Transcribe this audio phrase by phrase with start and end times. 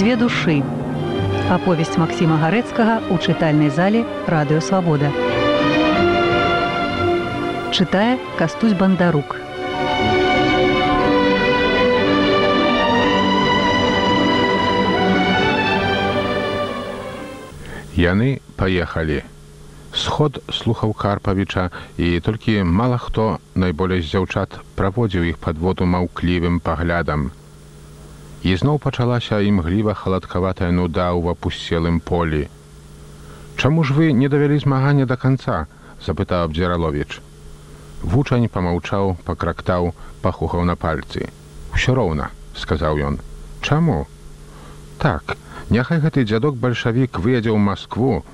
[0.00, 0.62] Дзве душы.
[1.52, 4.00] Аповесць Максіма Гарэцкага ў чытальнай зале
[4.32, 5.10] радыёвабода.
[7.68, 9.36] Чытае кастусь бандарук.
[17.92, 19.20] Яны паехалі.
[19.92, 21.68] Сход слухаў Карпавіча
[22.00, 27.28] і толькі мала хто найболей з дзяўчат праводзіў іх пад воду маўклівым паглядам.
[28.42, 32.48] І зноў пачалася імгліва халадкаватая нуда ў апусцелым полі.
[33.60, 35.66] Чаму ж вы не давялі змагання да канца?
[36.00, 37.20] запытаў Абдзіраловіч.
[38.02, 39.92] Вучань памаўчаў, пакрактаў,
[40.24, 41.28] пахухаў на пальцы.
[41.76, 43.20] Усё роўна, сказаў ён.
[43.60, 44.08] Чаму?
[44.96, 45.36] Так,
[45.68, 48.24] няхай гэты дзядок бальшавік выедзе ў Маскву,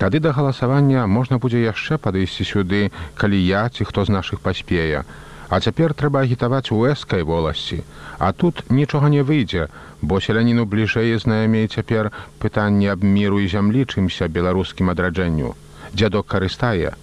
[0.00, 2.78] Тады да галасавання можна будзе яшчэ падысці сюды,
[3.20, 5.04] калі я ці хто з нашых паспее.
[5.50, 7.82] А цяпер трэба агітаваць у эскай воласці.
[8.18, 9.66] А тут нічога не выйдзе,
[10.00, 15.50] бо селяніну бліжэй знаемей цяпер пытанне аб міру і зямлі чымся беларускім адраджэнню.
[15.90, 16.94] Дзядок карыстае.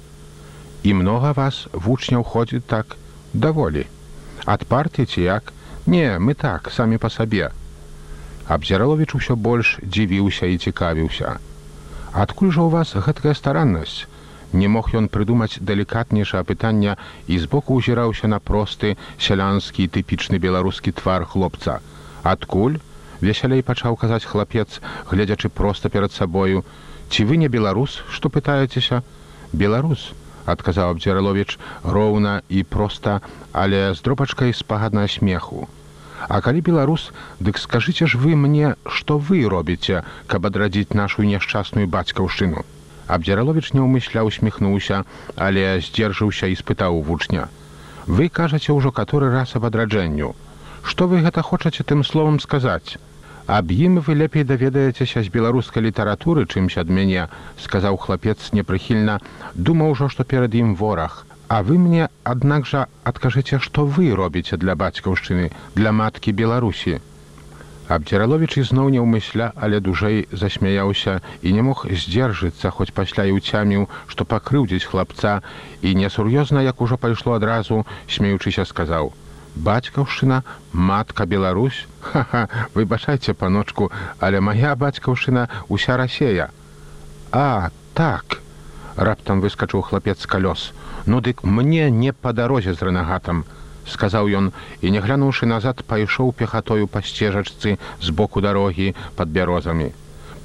[0.87, 2.95] І многа вас вучняў ходзіць так
[3.33, 3.83] даволі.
[4.45, 5.51] Ад партыі ці як?
[5.85, 7.51] Не, мы так, самі па сабе.
[8.47, 11.35] Абзіраловіч усё больш дзівіўся і цікавіўся.
[12.15, 14.07] Адкуль жа ў вас гэткая стараннасць?
[14.53, 16.95] Не мог ён прыдумаць далікатнейшае пытання
[17.27, 21.79] і збоку ўзіраўся на просты сялянскі тыпічны беларускі твар хлопца.
[22.23, 22.79] Адкуль?
[23.19, 26.63] Весялей пачаў казаць хлапец, гледзячы проста перад сабою.
[27.09, 29.01] Ці вы не беларус, што пытаецеся?
[29.51, 30.13] Беларус,
[30.45, 33.19] адказаў Абдзіраловіч роўна і проста,
[33.51, 35.67] але з дробачкай спагадна смеху.
[36.27, 41.87] А калі беларус, дык скажыце ж вы мне, што вы робіце, каб адрадзіць нашу няшчасную
[41.87, 42.63] бацькаўшчыну.
[43.08, 45.03] Абдзіраловіч няўмысля усміхнуўся,
[45.36, 47.47] але здзержыўся і спытаў у вучня.
[48.08, 50.36] Вы кажаце ўжо каторы раз аб адраджэнню.
[50.83, 52.99] Што вы гэта хочаце тым словам сказаць?
[53.48, 57.27] Аб ім вы лепей даведаецеся з беларускай літаратуры, чымся ад мяне,
[57.64, 59.20] сказаў хлапец непрыхільна,
[59.55, 64.58] думаў ужо, што перад ім вораг, А вы мне аднак жа адкажыце, што вы робіце
[64.60, 66.99] для бацькаўшчыны для маткі беларусі.
[67.87, 73.87] Абдзіраловіч ізноў не ўмысля, але дужэй засмяяўся і не мог здзержыцца, хоць пасля і ўцяміў,
[74.11, 75.39] што пакрыўдзіць хлапца
[75.80, 79.15] і несур'ёзна, як ужо пайшло адразу, смеючыся сказаў:
[79.67, 80.43] «Бацькаўшчына,
[80.73, 86.52] матка Беларусь, Ха-ха, выбачайце паночку, але моя бацькаўшчына уся рассея.
[87.31, 88.43] А так!
[88.98, 90.73] раптам выскачыў хлапец калёс.
[91.05, 93.45] Ну дык мне не па дарозе з рэнагатам,
[93.93, 99.92] сказаў ён і не глянуўшы назад пайшоў пехатою па сцежачцы з боку дарогі пад бярозамі.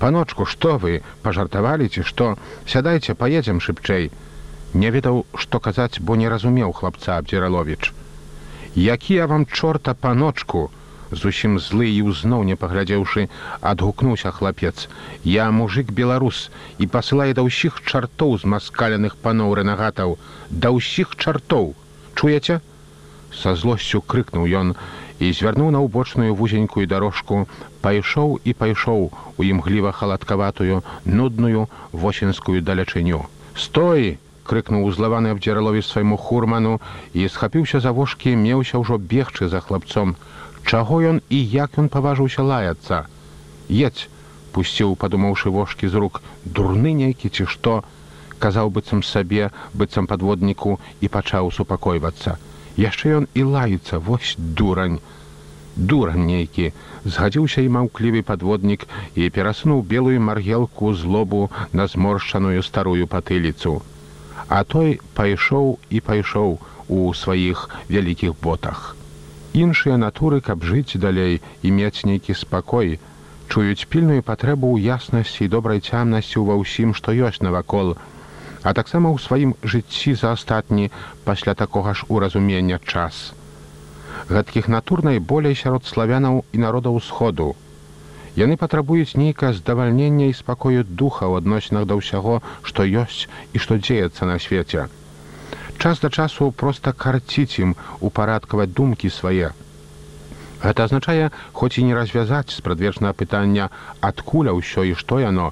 [0.02, 2.34] Паночку, што вы пажартавалі ці што
[2.66, 4.10] сядайце паедзем шыбчэй.
[4.74, 7.92] Не ведаў, што казаць, бо не разумеў хлапца Абдзіраловіч.
[8.74, 10.70] Які я вам чорта паночку,
[11.12, 13.28] зусім злы і ўзноў не паглядзеўшы
[13.60, 14.88] адгукнуўся хлапец
[15.28, 16.48] я мужик беларус
[16.78, 20.16] і пасылае да ўсіх чартоў з маскаляных паноў рэнагатаў
[20.50, 21.74] да ўсіх чартоў
[22.16, 22.60] чуеце
[23.34, 24.74] са злосцю крыкнуў ён
[25.18, 27.46] і звярнуў на ўбочную вузенькую дарожку
[27.84, 36.78] пайшоў і пайшоў у імгліва халадкаватую нудную восенскую далячыню стой крыкнуў узлаваны абдзіралові свайму хурману
[37.14, 40.16] і схапіўся за вошкі меўся ўжо бегчы за хлапцом
[40.64, 43.06] Чаго ён і як ён паважыўся лаяцца.
[43.68, 44.08] Едь,
[44.54, 47.82] пусціў, падумаўшы вошкі з рук, дурны нейкі ці што,
[48.38, 52.38] казаў быццам сабе, быццам падводніку і пачаў супакойвацца.
[52.76, 55.00] Яшчэ ён і лаецца, вось дурань.
[55.76, 56.72] Дурань нейкі,
[57.04, 63.80] згадзіўся і маўклівы падводнік і перасунуў белую маргелку злобу на зморшчаную старую патыліцу.
[64.48, 68.92] А той пайшоў і пайшоў у сваіх вялікіх ботах
[69.52, 72.98] іншыя натуры, каб жыць далей і мець нейкі спакой,
[73.48, 77.96] чуюць пільную патрэбу ў яснасці і добрай цямнасцю ва ўсім, што ёсць навакол,
[78.62, 80.90] а таксама ў сваім жыцці за астатні
[81.24, 83.34] пасля такога ж уразумення час.
[84.30, 87.52] Гэткіх натур найболей сярод славянаў і народаў усходу.
[88.38, 93.76] Яны патрабуюць нейкае здавальнення і спакою духа ў адносінах да ўсяго, што ёсць і што
[93.76, 94.88] дзеецца на свеце
[95.82, 97.74] час да часу проста карціць ім
[98.08, 99.50] упарадкаваць думкі свае.
[100.62, 103.66] Гэта азначае, хоць і не развязаць спрадвечнага пытання,
[103.98, 105.50] адкуля ўсё і што яно,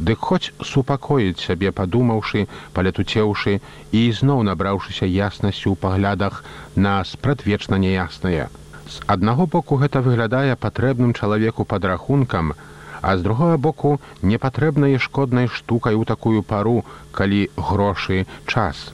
[0.00, 3.60] дык хоць супакоіць сябе, падумаўшы, палетуцеўшы
[3.92, 6.40] і ізноў набраўшыся яснасцю ў паглядах
[6.74, 8.48] на спрадвечна няяснае.
[8.90, 12.54] З аднаго боку гэта выглядае патрэбным чалавеку падрахункам,
[13.02, 18.90] а з другога боку непатрэбнай шкоднай штукай у такую пару, калі грошы час.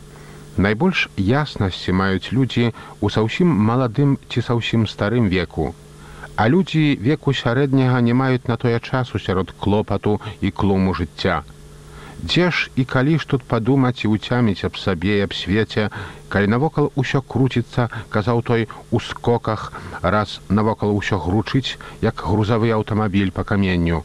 [0.56, 5.74] Найбольш яснасці маюць людзі ў саўсім маладым ці саўсім старым веку.
[6.36, 11.42] А людзі веку сярэдняга не маюць на тое часу сярод клопату і клуму жыцця.
[12.20, 15.88] Дзе ж і калі ж тут падумаць і уцяміць аб сабе і аб свеце,
[16.28, 19.72] калі навокал усё круціцца, казаў той у скоках,
[20.02, 24.04] раз навокал усё гручыць, як грузавы аўтамабіль па каменню.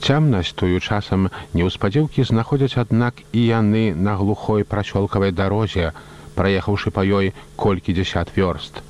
[0.00, 5.92] Цямнасць тую часам неўспадзеўкі знаходзяць аднак і яны на глухой прасёлкавай дарозе,
[6.36, 8.84] праехаўшы па ёй колькі дзясят вёрст.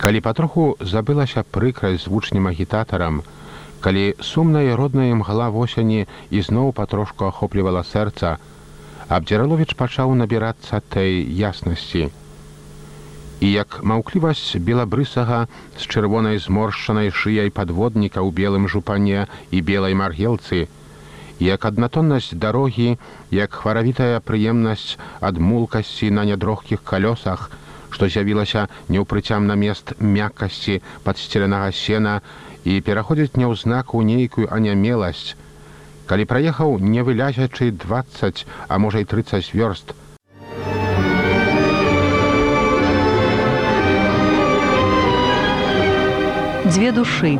[0.00, 3.20] Калі патроху забылася прыкрасць з вучнем агітатарам,
[3.84, 8.38] калі сумная родная мгла восені ізноў патрошку ахоплівала сэрца,
[9.12, 12.08] абдзіраловіч пачаў набірацца той яснасці.
[13.44, 15.44] І як маўклівасць белабрысага
[15.76, 20.64] з чырвонай зморшчанай шыяй падводніка ў белым жупане і белай маргелцы,
[21.44, 22.96] як аднатоннасць дарогі,
[23.36, 27.50] як хваравітая прыемнасць ад мулкасці на нядрохкіх калёсах,
[27.90, 32.20] што з'явілася неўпрыцям на мест мяккасці падсцеленага сена
[32.64, 35.34] і пераходзіць няўзнак у нейкую анямеласць.
[36.06, 39.94] Калі праехаў не вылязячы 20, а можа і 30 вёрст,
[46.70, 47.34] Дзве душы.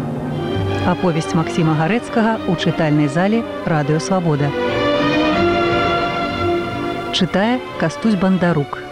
[0.90, 4.50] Аповесць Масіма Гарэцкага ў чытальнай зале радыёвабода.
[7.14, 8.82] Чытае кастусь бандарук.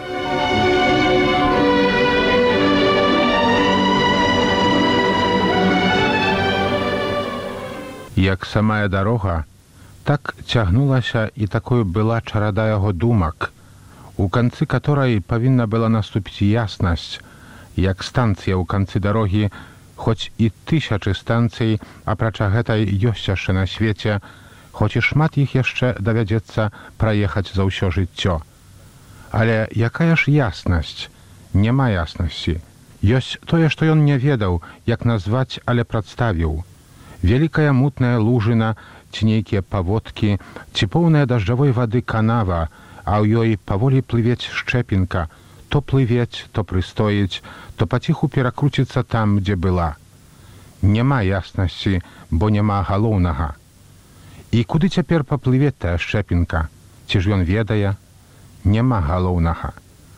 [8.19, 9.45] Як самая дарога,
[10.03, 13.53] так цягнулася і такой была чарада яго думак,
[14.17, 17.23] у канцы которой павінна была наступіць яснасць,
[17.79, 19.47] як станцыя ў канцы дарогі,
[19.95, 24.19] хоць і тысячы станцый, апрача гэтай ёсць яшчэ на свеце,
[24.75, 28.43] хоць і шмат іх яшчэ давядзецца праехаць за ўсё жыццё.
[29.31, 31.07] Але якая ж яснасць,
[31.53, 32.59] няма яснасці.
[32.99, 36.59] Ёсць тое, што ён не ведаў, як назваць, але прадставіў
[37.23, 38.75] вялікая мутная лужына
[39.11, 40.37] ці нейкія паводкі
[40.73, 42.69] ці поўная дажджавой вады канава
[43.03, 45.27] а ў ёй паволі плывець шчэпінка.
[45.69, 47.41] То плывець то прыстоіць
[47.75, 49.97] то паціху перакруціцца там дзе была.
[50.81, 53.55] Няма яснасці бо няма галоўнага.
[54.51, 56.69] І куды цяпер паплыве тая шчэпінка?
[57.09, 57.97] Ці ж ён ведае?
[58.63, 59.73] Няма галоўнага.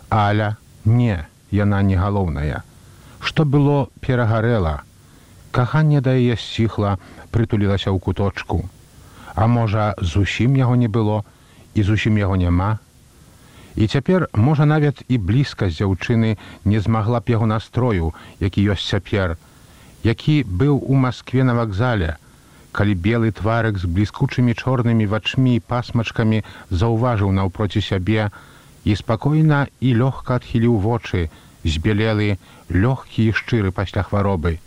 [0.10, 0.56] Аля
[0.86, 2.64] не яна не галоўная.
[3.20, 4.84] Што было перагарэла
[5.52, 6.98] каханне да яе сціхла
[7.32, 8.70] прытулілася ў куточку.
[9.36, 11.24] А можа зусім яго не было
[11.76, 12.80] і зусім яго няма?
[13.76, 19.38] І цяпер можа нават і блізкасць дзяўчыны не змагла б яго настрою які ёсць цяпер
[20.04, 22.18] які быў у москве на вакзале
[22.72, 28.28] калі белы тварык з бліскучымі чорнымі вачмі пасмачкамі заўважыў наўпроці сябе
[28.84, 31.30] і спакойна і лёгка адхіліў вочы
[31.64, 32.36] збялелы
[32.72, 34.58] лёгкі і шчыры пасля хваробы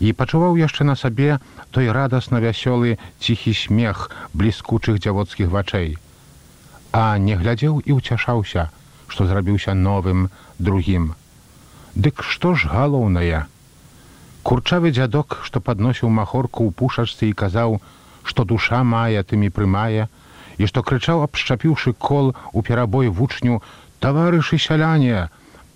[0.00, 1.38] і пачуваў яшчэ на сабе
[1.74, 5.98] той радасна вясёлы ціхі смех бліскучых дзявоцкіх вачэй.
[6.92, 8.70] А не глядзеў і ўцяшаўся,
[9.08, 10.28] што зрабіўся новым
[10.58, 11.14] другім.
[11.94, 13.46] Дык што ж галоўнае?
[14.46, 17.80] Курчавы дзядок, што падносіў махорку ў пушачцы і казаў,
[18.22, 20.06] што душа мае тымі прымае,
[20.58, 23.60] і што крычаў абшчапіўшы кол у перабой вучню:
[23.98, 25.28] таварышы сяляне,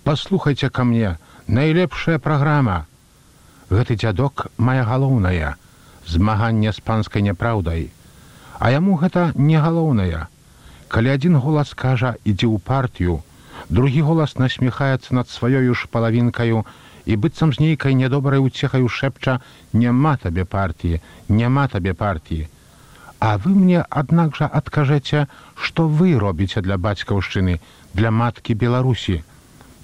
[0.07, 2.87] паслухайце ка мне, найлепшая праграма
[3.69, 5.55] гэты дзядок мае галоўнае
[6.07, 7.91] змаганне з панскай няпраўдай.
[8.59, 10.27] А яму гэта не галоўнае.
[10.87, 13.21] Калі адзін голас кажа ідзі ў партію
[13.69, 16.65] другі голас насміхаецца над сваёю ж палавінкаю
[17.05, 19.39] і быццам з нейкай нядобрай уцехаю шэпча
[19.73, 22.47] няма табе партіі няма табе партіі
[23.19, 25.25] а вы мне аднак жа адкажэце
[25.67, 27.59] што вы робіце для бацькаўшчыны
[27.93, 29.21] для маткі беларусі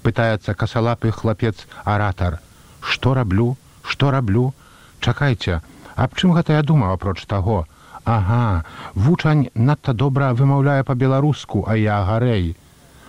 [0.04, 2.38] пытаецца касалапы хлапец аратар
[2.80, 4.52] што раблю што раблю?
[5.00, 5.60] Чакайце
[5.96, 7.66] аб чым гэта я думаў апроч таго?
[8.04, 12.56] Ага вучань надта добра вымаўляе па-беларуску а я гарэй.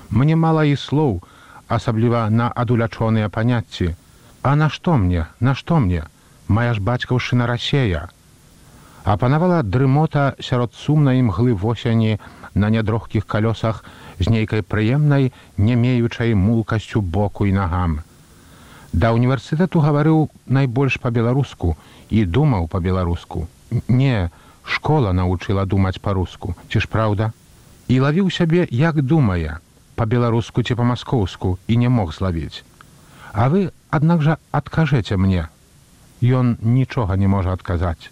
[0.09, 1.21] Мне мала і слоў
[1.67, 3.95] асабліва на адулячоныя паняцці.
[4.43, 6.03] А нашто мне нашто мне?
[6.47, 8.09] Моя ж бацькаўшчына рассея.
[9.03, 12.19] Апанавала дрымота сярод сумнай мглы восені
[12.53, 13.83] на нядрохкіх калёсах
[14.19, 18.01] з нейкай прыемнай немеючай мулкасцю боку і нагам
[18.93, 21.77] Да універсітэту гаварыў найбольш па-беларуску
[22.09, 23.47] і думаў па-беларуску.
[23.87, 24.29] Не,
[24.63, 27.31] школа навучыла думаць па-руску, ці ж праўда?
[27.87, 29.59] І лавіў сябе, як думае,
[29.95, 32.63] па-беларуску ці па-маскоўску і не мог злавіць.
[33.31, 35.47] А вы, аднак жа адкажэце мне.
[36.21, 38.11] Ён нічога не можа адказаць.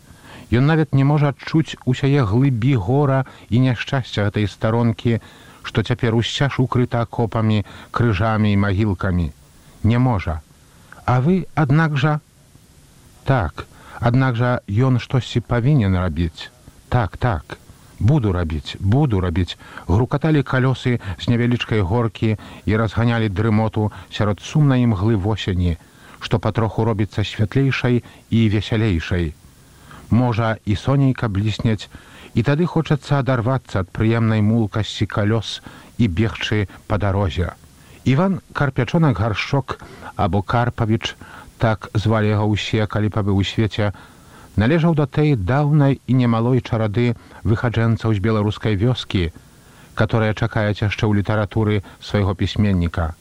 [0.49, 5.19] Ён нават не можа адчуць усяе глыбі гора і няшчасця гэтай старонкі,
[5.61, 9.31] што цяпер усцяж укрыта акопамі, крыжамі і магілкамі.
[9.83, 10.41] Не можа.
[11.09, 12.19] А вы, аднак жа,
[13.25, 13.65] так
[14.07, 14.49] аднак жа
[14.87, 16.53] ён штосьці павінен рабіць.
[16.93, 17.55] Так так
[17.99, 19.57] буду рабіць буду рабіць.
[19.87, 22.37] Грукаталі калёсы з невялічкай горкі
[22.69, 25.73] і разганялі дрымоту сярод сумнай імглы восені
[26.19, 29.33] што патроху робіцца святлейшай і весялейшай.
[30.11, 31.89] Можа і сонейка блісняць
[32.35, 35.57] і тады хочацца адарвацца ад прыемнай мулкасці калёс
[35.97, 37.49] і бегчы па дарозе
[38.05, 39.79] иван карпячонак гаршчок
[40.15, 41.15] або карпавіч
[41.57, 43.91] так звалі яго ўсе калі пабыў у свеце
[44.59, 49.31] належаў да той даўнай і немалой чарады выхаджэнцаў з беларускай вёскі,
[49.95, 53.15] которая чакаюць яшчэ ў літаратуры свайго пісьменніка.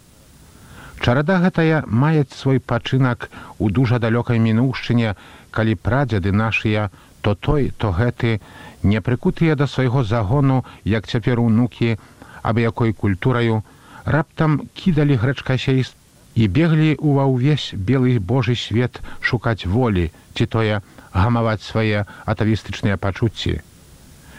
[0.98, 5.14] Чарада гэтая маюць свой пачынак у дужа далёкай мінуўшчыне,
[5.54, 6.90] калі прадзяды нашыя,
[7.22, 8.40] то той, то гэты
[8.82, 11.98] не прыкутыя да свайго загону, як цяпер унукі,
[12.42, 13.62] аб якой культураю,
[14.08, 15.94] раптам кідалі грэчкасейст
[16.34, 20.80] і беглі ува ўвесь белы божы свет шукаць волі, ці тое
[21.12, 23.58] гамаваць свае атавістычныя пачуцці.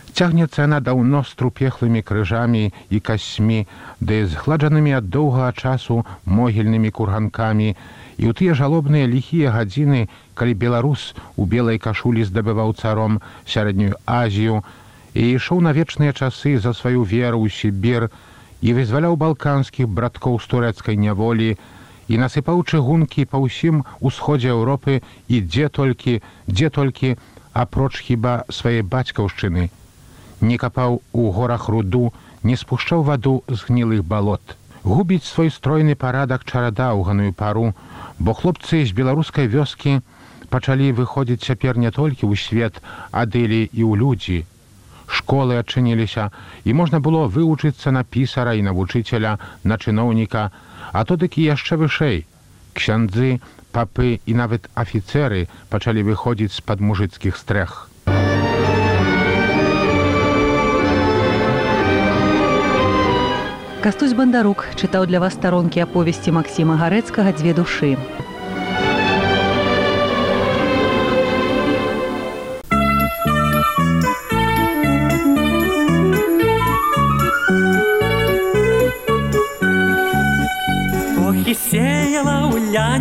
[0.09, 3.59] Цягнецца яна даўно з трупехлымі крыжамі і касьмі,
[3.99, 7.69] ды з гладжанымі ад доўгага часу могільнымі курганкамі,
[8.19, 14.63] і ў тыя жалобныя ліхія гадзіны, калі беларус у белай кашулі здабываў царом сярэднюю азію
[15.13, 18.09] і ішоў на вечныя часы за сваю веру ў сібір
[18.61, 21.55] і вызваляў балканскіх браткоў з турэцкай няволі,
[22.09, 27.15] і насыпаў чыгункі па ўсім усходзе Еўропы і дзе толькі, дзе толькі
[27.53, 29.69] апроч хіба свае бацькаўшчыны.
[30.41, 32.13] Не капаў у горах руду,
[32.43, 34.55] не спушчаў ваду з гнілых балот.
[34.83, 37.75] Губіць свой стройны парадак чарада ў ганую пару,
[38.17, 39.99] бо хлопцы з беларускай вёскі
[40.49, 44.39] пачалі выходзіць цяпер не толькі ў свет, адылі і ў людзі.
[45.09, 46.29] Школы адчыніліся,
[46.63, 50.51] і можна было вывучыцца на пісара і навучыцеля, на чыноўніка,
[50.93, 52.25] а то дык і яшчэ вышэй.
[52.77, 53.41] Ксяндзы,
[53.73, 57.89] папы і нават афіцеры пачалі выходзіць з-пад мужыцкіх стрэх.
[63.81, 67.95] Кастусь бандарук чытаў для вас старонкі аповесці Масіма гарэцкага дзве душы.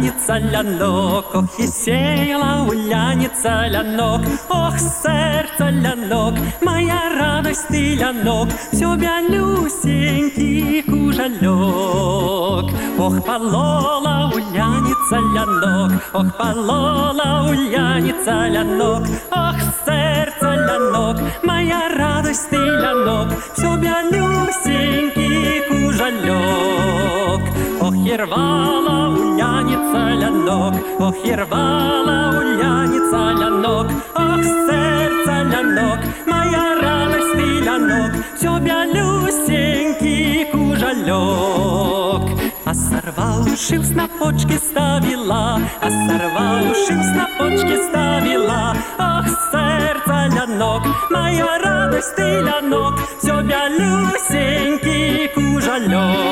[0.08, 8.96] Уляница лянок, ох, и сеяла уляница лянок, ох, сердце лянок, моя радость ты лянок, все
[8.96, 12.74] бялюсенький кужалек.
[12.98, 23.28] Ох, полола уляница лянок, ох, полола уляница лянок, ох, сердце лянок, моя радость ты лянок,
[23.54, 27.37] все бялюсенький кужалек.
[27.88, 38.12] Ох, рвала уляница лянок, Ох, рвала уляница лянок, Ох, сердце лянок, моя радость ты лянок,
[38.36, 42.24] Все бялюсенький кужалек.
[42.66, 52.14] А сорвал шив снопочки ставила, А сорвал шив снопочки ставила, Ох, сердце лянок, моя радость
[52.16, 56.27] ты лянок, Все бялюсенький кужалек.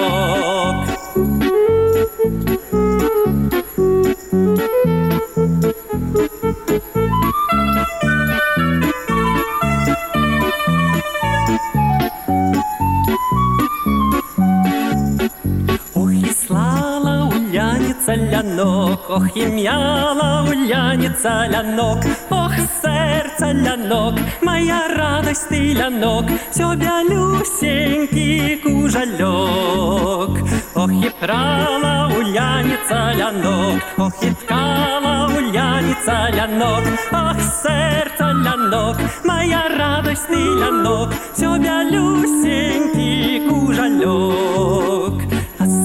[19.17, 21.99] Ох, і м'яла уляніця лянок,
[22.31, 30.39] ох, серце лянок, моя радость ты лянок, все бялюсенький кужальок.
[30.75, 40.29] Ох, і прала уляніця лянок, ох, і ткала уляніця лянок, ох, серце лянок, моя радость
[40.31, 45.17] ты лянок, все бялюсенький кужальок.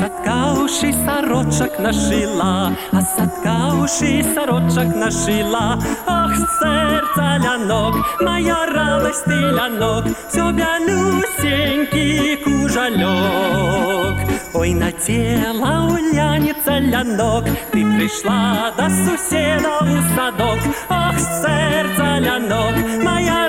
[0.00, 5.78] Садкаўшы сарочак нашыла, А садкаўшы сарочак нашыла.
[6.06, 14.16] Ах, сэрца лянок, Мая радасць ты лянок, Всё бялюсенькі кужалёк.
[14.54, 20.60] Ой, надела уляница лянок, Ты пришла до суседа у садок.
[20.88, 23.46] Ах, сердце лянок, моя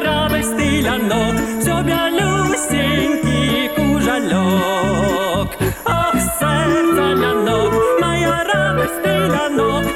[9.29, 9.92] 的诺